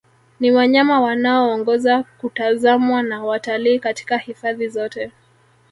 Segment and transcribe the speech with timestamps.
[0.39, 5.11] Ni wanyama wanaoongoza kutazamwa na watalii katika hifadhi zote